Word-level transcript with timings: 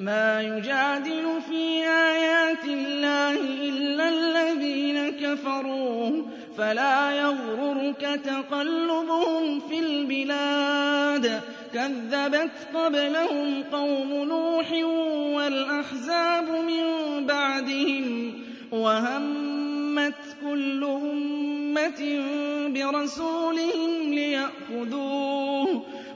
ما 0.00 0.42
يجادل 0.42 1.40
في 1.48 1.88
آيات 1.88 2.64
الله 2.64 3.40
إلا 3.40 4.08
الذين 4.08 5.10
كفروا 5.10 6.22
فلا 6.58 7.10
يغررك 7.10 8.20
تقلبهم 8.24 9.60
في 9.60 9.78
البلاد. 9.78 11.40
كذبت 11.74 12.50
قبلهم 12.74 13.62
قوم 13.72 14.12
نوح 14.12 14.72
والأحزاب 15.36 16.50
من 16.50 16.82
بعدهم 17.26 18.34
وهمت 18.72 20.14
كل 20.42 20.84
أمة 20.84 22.20
برسولهم 22.68 24.14
ليأخذوه. 24.14 25.99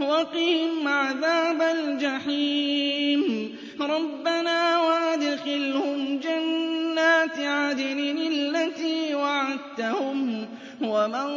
وقهم 0.00 0.88
عذاب 0.88 1.62
الجحيم. 1.62 3.50
ربنا 3.80 4.80
وادخلهم 4.80 6.18
جنات 6.18 7.38
عدن 7.38 8.18
التي 8.32 9.14
وعدتهم 9.14 10.46
ومن 10.82 11.28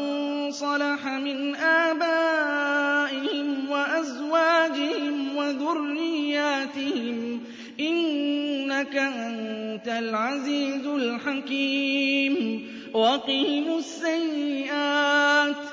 صلح 0.51 1.07
من 1.07 1.55
آبائهم 1.55 3.69
وأزواجهم 3.69 5.35
وذرياتهم 5.35 7.39
إنك 7.79 8.95
أنت 8.95 9.87
العزيز 9.87 10.87
الحكيم. 10.87 12.67
وقهم 12.93 13.77
السيئات 13.77 15.72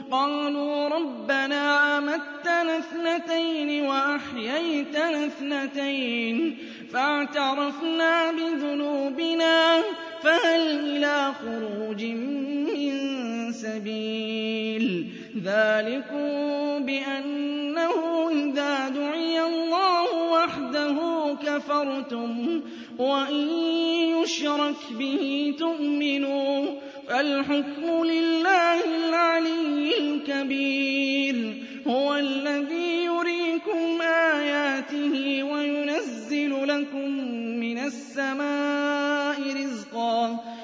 قالوا 0.11 0.87
ربنا 0.87 1.97
أمتنا 1.97 2.77
اثنتين 2.77 3.85
وأحييتنا 3.85 5.25
اثنتين 5.25 6.57
فاعترفنا 6.93 8.31
بذنوبنا 8.31 9.81
فهل 10.23 10.61
إلى 10.79 11.33
خروج 11.33 12.03
من 12.03 13.51
سبيل 13.51 15.07
ذلكم 15.37 16.27
بأنه 16.85 18.29
إذا 18.31 18.89
دعي 18.89 19.41
الله 19.41 20.31
وحده 20.31 20.97
كفرتم 21.45 22.61
وإن 22.99 23.49
يشرك 24.21 24.75
به 24.99 25.55
تؤمنوا 25.59 26.65
فالحكم 27.11 28.03
لله 28.03 28.85
العلي 29.07 29.97
الكبير 29.97 31.53
هو 31.87 32.15
الذي 32.15 33.03
يريكم 33.03 34.01
آياته 34.01 35.43
وينزل 35.43 36.67
لكم 36.67 37.09
من 37.59 37.77
السماء 37.77 39.39
رزقا 39.55 40.39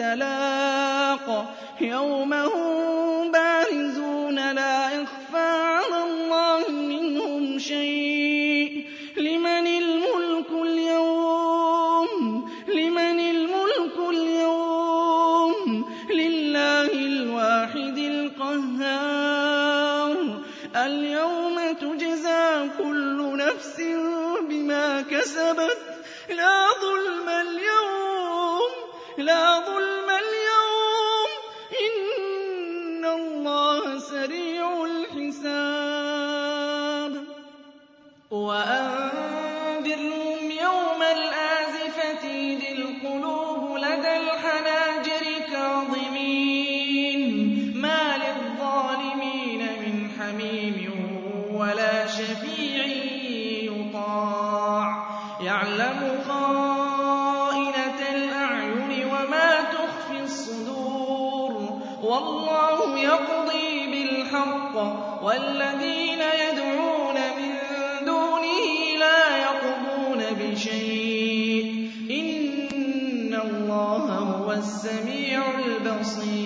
التلاق. 0.00 1.54
يوم 1.80 2.32
هم 2.32 3.32
بارزون 3.32 4.52
لا 4.52 4.90
يخفى 4.90 5.36
على 5.36 6.04
الله 6.04 6.68
منهم 6.70 7.58
شيء. 7.58 8.84
لمن 9.16 9.66
الملك 9.66 10.50
اليوم؟ 10.62 12.50
لمن 12.68 13.20
الملك 13.20 13.96
اليوم؟ 14.10 15.84
لله 16.10 16.92
الواحد 16.92 17.98
القهار. 17.98 19.30
اليوم 20.76 21.72
تجزى 21.80 22.68
كل 22.78 23.36
نفس 23.36 23.80
بما 24.48 25.00
كسبت 25.10 25.69
والله 62.20 62.98
يقضي 62.98 63.86
بالحق 63.86 64.76
والذين 65.24 66.20
يدعون 66.20 67.14
من 67.14 67.52
دونه 68.06 68.98
لا 68.98 69.36
يقضون 69.36 70.20
بشيء. 70.40 71.90
إن 72.10 73.34
الله 73.34 74.04
هو 74.14 74.52
السميع 74.52 75.42
البصير. 75.66 76.39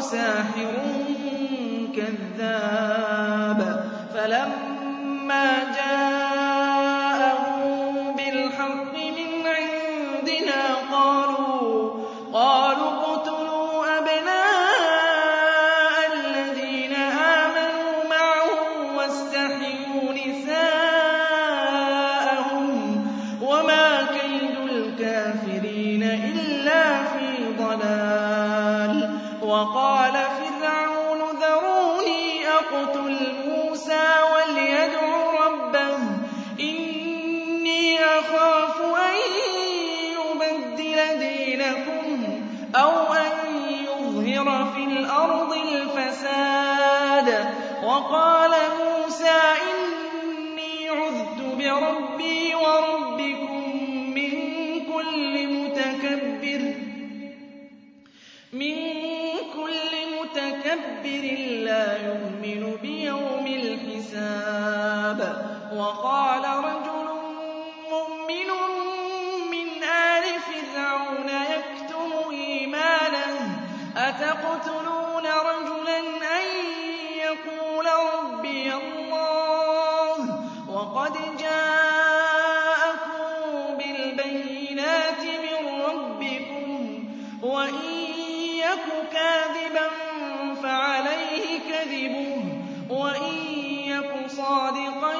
ساحر 0.00 0.72
كذاب 1.96 3.60
فلما 4.14 4.67
الْأَرْضِ 45.08 45.52
الْفَسَادَ. 45.52 47.28
وَقَالَ 47.84 48.50
مُوسَىٰ 48.50 49.42
إِنِّي 49.72 50.88
عُذْتُ 50.88 51.40
بِرَبِّي 51.58 52.54
وَرَبِّكُم 52.54 53.62
مِّن 54.14 54.32
كُلِّ 59.56 59.92
مُتَكَبِّرٍ 60.20 61.24
لَّا 61.68 61.86
يُؤْمِنُ 62.08 62.62
بِيَوْمِ 62.82 63.46
الْحِسَابِ. 63.46 65.20
وَقَالَ 65.76 66.44
رَجُلٌ 66.64 66.87
كَذِبُهُ 91.78 92.42
ۖ 92.88 92.92
وَإِن 92.92 93.34
يَكُ 93.86 94.26
صَادِقًا 94.30 95.12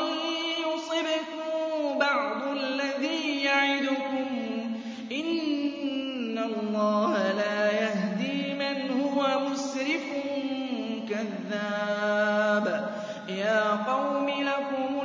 يُصِبْكُم 0.67 1.99
بَعْضُ 1.99 2.43
الَّذِي 2.57 3.43
يَعِدُكُمْ 3.43 4.25
ۖ 4.29 5.13
إِنَّ 5.13 6.39
اللَّهَ 6.39 7.33
لَا 7.33 7.71
يَهْدِي 7.83 8.55
مَنْ 8.55 9.01
هُوَ 9.01 9.39
مُسْرِفٌ 9.51 10.07
كَذَّابٌ 11.09 12.67
يَا 13.29 13.71
قَوْمِ 13.75 14.29
لَكُمْ 14.29 14.98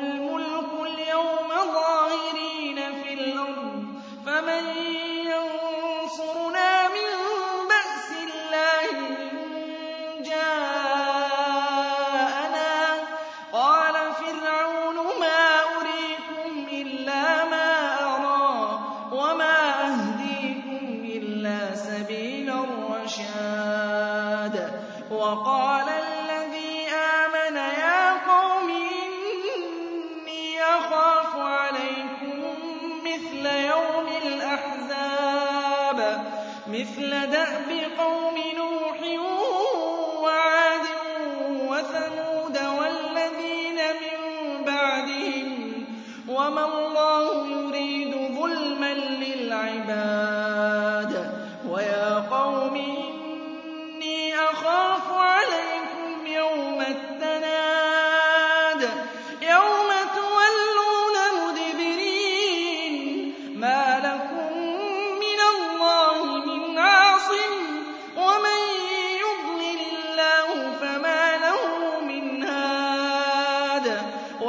مثل 36.74 37.10
دأب 37.10 37.70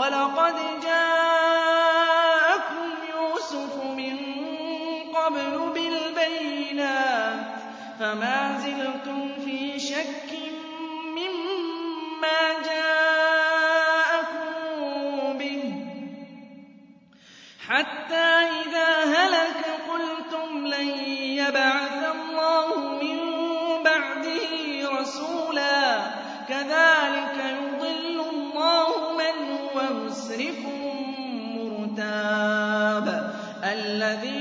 وَلَقَدْ 0.04 0.80
جَاءَ 0.82 1.13
uh… 34.04 34.33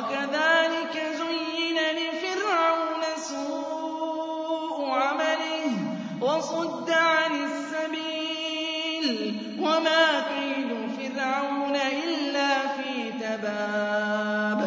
وَكَذَٰلِكَ 0.00 0.96
زُيِّنَ 1.20 1.78
لِفِرْعَوْنَ 1.98 3.02
سُوءُ 3.16 4.90
عَمَلِهِ 4.90 5.72
وَصُدَّ 6.20 6.90
عَنِ 6.90 7.32
السَّبِيلِ 7.44 9.06
ۚ 9.32 9.60
وَمَا 9.62 10.20
كَيْدُ 10.20 10.70
فِرْعَوْنَ 10.96 11.76
إِلَّا 11.76 12.66
فِي 12.76 13.12
تَبَابٍ 13.12 14.60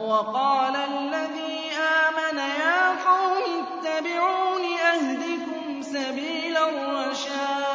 وَقَالَ 0.00 0.76
الَّذِي 0.76 1.60
آمَنَ 2.04 2.38
يَا 2.38 2.88
قَوْمِ 3.08 3.44
اتَّبِعُونِ 3.64 4.64
أَهْدِكُمْ 4.92 5.82
سَبِيلَ 5.82 6.56
الرَّشَادِ 6.56 7.73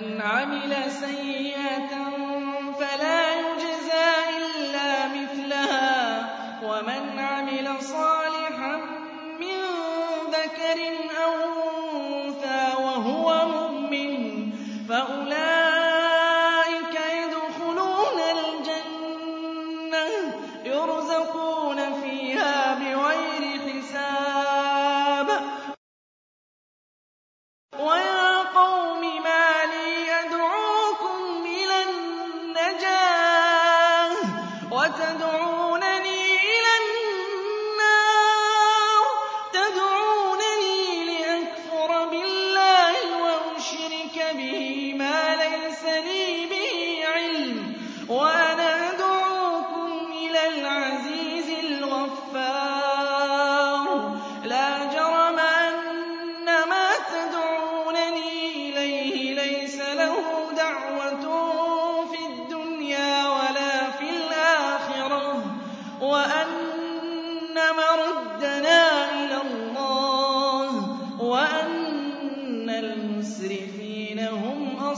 مَنْ 0.00 0.20
عَمِلَ 0.20 0.92
سَيِّئَةً 0.92 2.07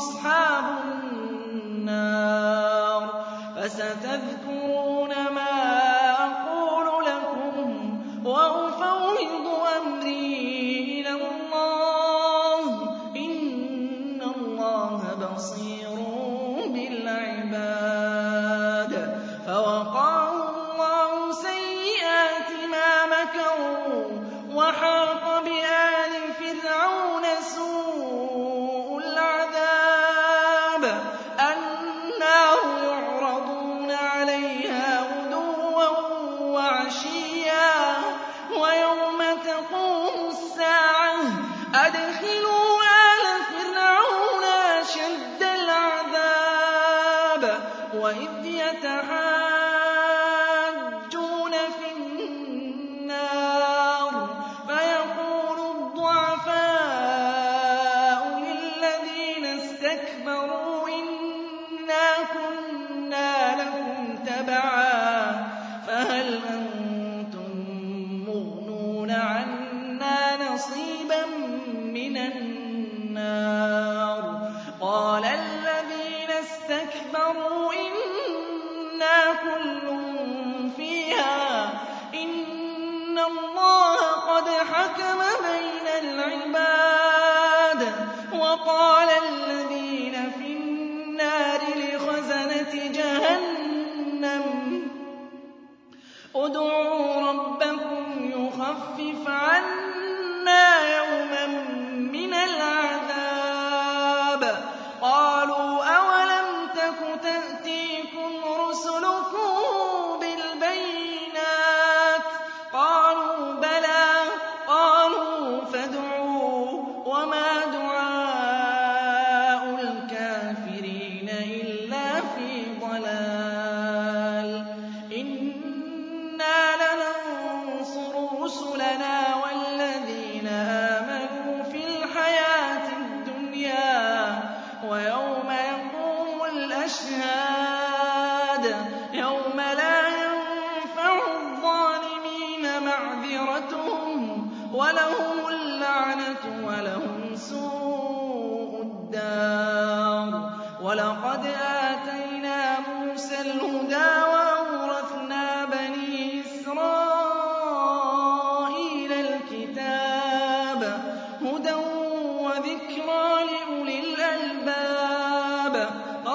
أصحاب 0.00 0.49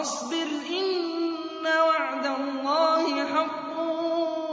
فاصبر 0.05 0.49
إن 0.69 1.65
وعد 1.65 2.25
الله 2.25 3.25
حق 3.25 3.79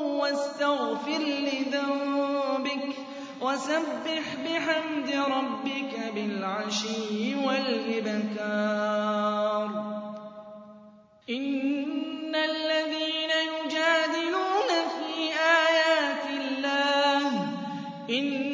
واستغفر 0.04 1.18
لذنبك 1.18 2.88
وسبح 3.40 4.24
بحمد 4.44 5.10
ربك 5.36 6.12
بالعشي 6.14 7.34
والإبكار. 7.34 8.62
إن 11.30 12.34
الذين 12.34 13.30
يجادلون 13.52 14.70
في 14.96 15.12
آيات 15.68 16.24
الله 16.40 17.28
إن 18.10 18.51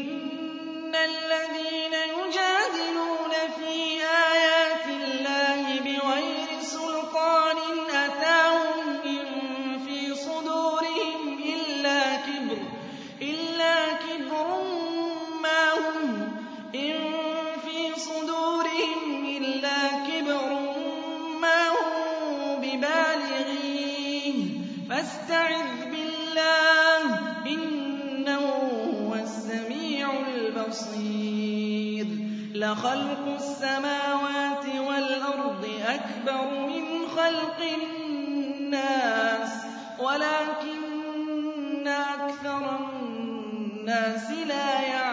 لَخَلْقُ 32.59 33.25
السَّمَاوَاتِ 33.35 34.67
وَالْأَرْضِ 34.89 35.65
أَكْبَرُ 35.87 36.51
مِنْ 36.67 36.85
خَلْقِ 37.17 37.59
النَّاسِ 37.83 39.53
وَلَٰكِنَّ 39.99 41.89
أَكْثَرَ 41.89 42.65
النَّاسِ 42.81 44.31
لَا 44.31 44.81
يَعْلَمُونَ. 44.81 45.08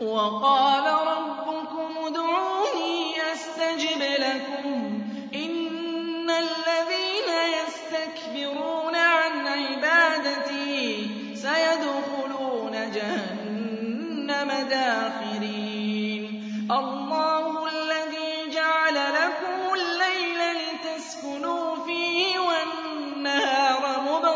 وَقَالَ 0.00 0.84
رَبُّكُمُ 1.08 1.29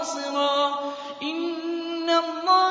مُبْصِرًا 0.04 0.74
ۚ 0.74 1.22
إِنَّ 1.22 2.10
اللَّهَ 2.10 2.63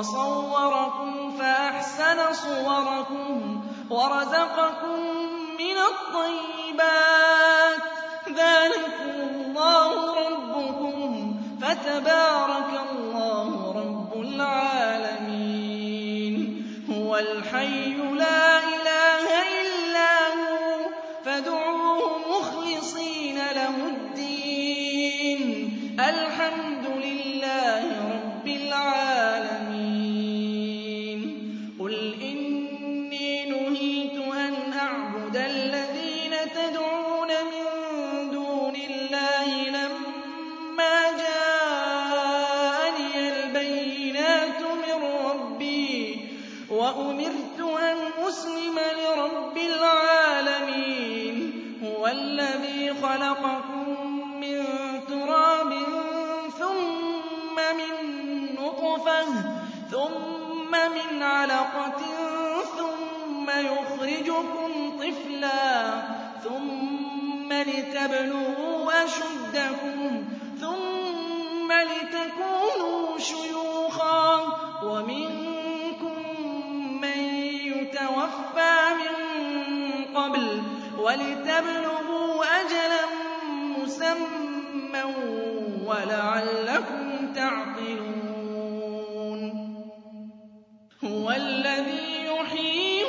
وَصَوَّرَكُمْ 0.00 1.30
فَأَحْسَنَ 1.38 2.32
صُوَرَكُمْ 2.32 3.60
وَرَزَقَكُم 3.90 5.00
مِّنَ 5.60 5.76
الطَّيِّبَاتِ 5.92 7.80
ۚ. 7.80 7.88
ذَٰلِكُمُ 8.32 9.10
اللَّهُ 9.30 9.92
رَبُّكُمْ 10.24 11.08
ۖ 11.32 11.34
فَتَبَارَكَ 11.64 12.72
اللَّهُ 12.90 13.50
رَبُّ 13.80 14.10
الْعَالَمِينَ. 14.20 15.54
هُوَ 16.90 17.16
الْحَيُّ 17.16 17.99
نُّطْفَةٍ 59.00 59.32
ثُمَّ 59.90 60.70
مِنْ 60.70 61.22
عَلَقَةٍ 61.22 62.00
ثُمَّ 62.78 63.50
يُخْرِجُكُمْ 63.50 64.98
طِفْلًا 64.98 66.02
ثُمَّ 66.44 67.52
لِتَبْلُغُوا 67.52 69.04
أَشُدَّكُمْ 69.04 70.24
ثُمَّ 70.60 71.72
لِتَكُونُوا 71.72 73.18
شُيُوخًا. 73.18 74.40
وَمِنكُم 74.84 76.16
مَّن 77.00 77.20
يُتَوَفَّىٰ 77.72 78.80
مِن 79.00 79.14
قَبْلُ 80.16 80.62
وَلِتَبْلُغُوا 80.98 82.44
أَجَلًا 82.60 83.04
مُّسَمًّى 83.78 85.04
وَلَعَلَّكُمْ 85.86 86.59
هُوَ 91.20 91.30
الَّذِي 91.30 92.26
يُحْيِي 92.26 92.99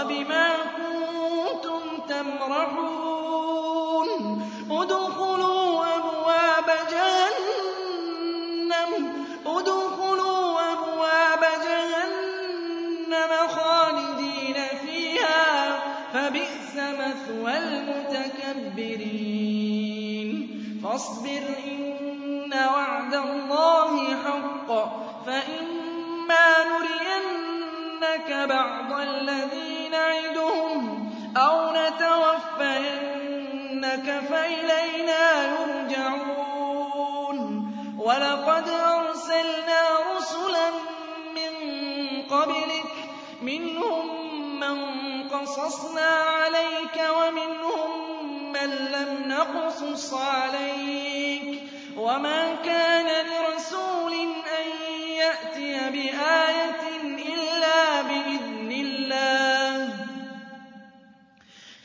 وَبِمَا 0.00 0.48
كُنتُمْ 0.76 1.80
تَمْرَحُونَ 2.08 4.08
ادْخُلُوا 4.70 5.84
أَبْوَابَ 10.72 11.42
جَهَنَّمَ 11.66 13.32
خَالِدِينَ 13.48 14.56
فِيهَا 14.86 15.78
ۖ 15.78 15.80
فَبِئْسَ 16.14 16.74
مَثْوَى 16.76 17.58
الْمُتَكَبِّرِينَ. 17.58 19.18
فَاصْبِرْ 20.84 21.44
إِنَّ 21.66 22.52
وَعْدَ 22.74 23.14
اللَّهِ 23.14 23.92
حَقٌّ 24.24 24.68
ۚ 24.86 24.88
فَإِمَّا 25.26 26.46
نُرِيَنَّكَ 26.70 28.28
بَعْضَ 28.48 28.90
الَّذِي 29.00 29.79
نَعِدُهُمْ 29.90 31.10
أَوْ 31.36 31.72
نَتَوَفَّيَنَّكَ 31.72 33.08
فَإِلَيْنَا 34.30 35.22
يُرْجَعُونَ. 35.54 37.38
وَلَقَدْ 37.98 38.68
أَرْسَلْنَا 38.68 39.82
رُسُلًا 40.16 40.70
مِّن 41.36 41.52
قَبْلِكَ 42.30 42.92
ۖ 43.00 43.42
مِنْهُم 43.42 44.04
مَّن 44.60 44.78
قَصَصْنَا 45.28 46.10
عَلَيْكَ 46.10 46.96
وَمِنْهُم 47.18 47.90
مَّن 48.52 48.70
لَّمْ 48.94 49.10
نَقْصُصْ 49.28 50.14
عَلَيْكَ 50.14 51.44
ۗ. 51.60 51.62
وَمَا 51.98 52.54
كَانَ 52.64 53.08
لِرَسُولٍ 53.26 54.12
أَن 54.60 54.66
يَأْتِيَ 55.22 55.90
بِآيَةٍ 55.90 56.59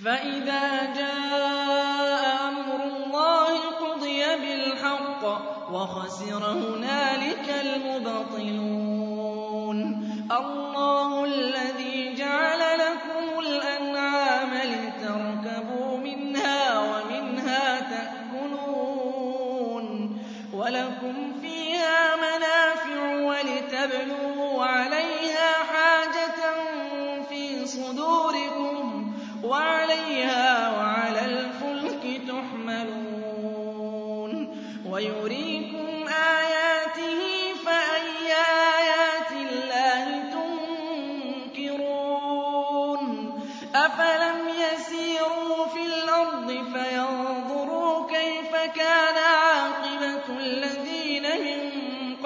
فَإِذَا 0.06 0.94
جَاءَ 0.94 2.24
أَمْرُ 2.48 2.80
اللَّهِ 2.84 3.54
قُضِيَ 3.82 4.22
بِالْحَقِّ 4.42 5.24
ۖ 5.40 5.42
وَخَسِرَ 5.74 6.44
هُنَالِكَ 6.46 7.50
الْمُبْطِلُونَ. 7.66 8.76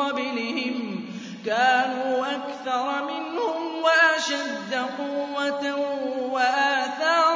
قَبْلِهِمْ 0.09 1.05
ۚ 1.05 1.45
كَانُوا 1.45 2.35
أَكْثَرَ 2.35 3.03
مِنْهُمْ 3.03 3.83
وَأَشَدَّ 3.83 4.73
قُوَّةً 4.97 5.75
وَآثَارًا 6.33 7.28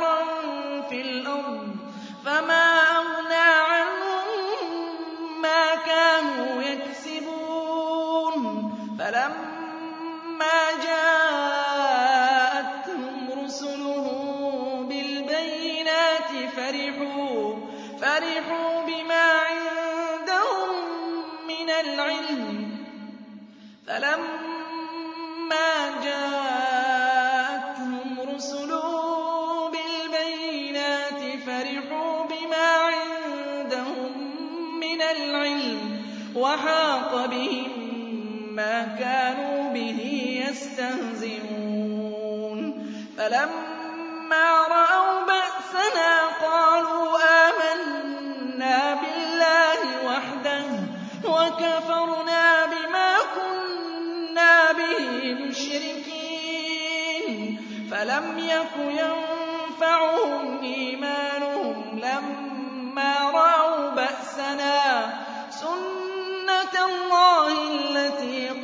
يَسْتَهْزِئُونَ. 40.53 41.33
فَلَمَّا 43.17 44.67
رَأَوْا 44.67 45.25
بَأْسَنَا 45.25 46.11
قَالُوا 46.41 47.17
آمَنَّا 47.47 48.93
بِاللَّهِ 48.93 49.81
وَحْدَهُ 50.07 50.65
وَكَفَرْنَا 51.25 52.65
بِمَا 52.65 53.11
كُنَّا 53.35 54.71
بِهِ 54.71 55.33
مُشْرِكِينَ. 55.33 56.57
فَلَمْ 57.91 58.39
يَكُ 58.39 58.75
يَنفَعُهُمْ 58.77 60.59
إِيمَانُهُمْ. 60.63 61.99
لَمَّا 61.99 63.15
رَأَوْا 63.31 63.89
بَأْسَنَا 63.89 65.01
ۖ 65.01 65.05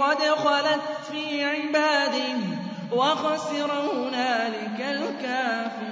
قَدْ 0.10 0.18
خَلَتْ 0.18 0.82
فِي 1.12 1.44
عِبَادِهِ 1.44 2.34
ۖ 2.38 2.94
وَخَسِرَ 2.94 3.72
هُنَالِكَ 3.72 4.80
الْكَافِرُونَ. 4.82 5.89